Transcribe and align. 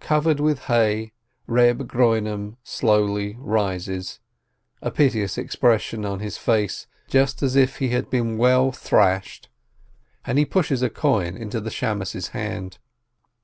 Covered 0.00 0.40
with 0.40 0.64
hay, 0.64 1.12
Eeb 1.48 1.86
Groinom 1.86 2.56
rises 2.56 2.58
slowly, 2.64 4.18
a 4.82 4.90
piteous 4.90 5.38
expression 5.38 6.04
on 6.04 6.18
his 6.18 6.36
face, 6.36 6.88
just 7.06 7.44
as 7.44 7.54
if 7.54 7.76
he 7.76 7.90
had 7.90 8.10
been 8.10 8.36
well 8.38 8.72
thrashed, 8.72 9.48
and 10.24 10.36
he 10.36 10.44
pushes 10.44 10.82
a 10.82 10.90
coin 10.90 11.36
into 11.36 11.60
the 11.60 11.70
Shamash's 11.70 12.30
hand. 12.34 12.78